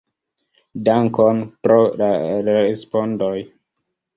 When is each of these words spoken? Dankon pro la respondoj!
Dankon 0.87 1.43
pro 1.67 1.77
la 2.01 2.09
respondoj! 2.49 3.35